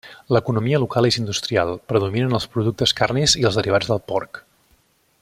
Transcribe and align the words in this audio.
L'economia 0.35 0.79
local 0.83 1.07
és 1.09 1.19
industrial, 1.21 1.73
predominen 1.93 2.33
els 2.39 2.49
productes 2.55 2.97
carnis 3.03 3.39
i 3.43 3.47
els 3.51 3.63
derivats 3.63 3.93
del 3.93 4.03
porc. 4.13 4.45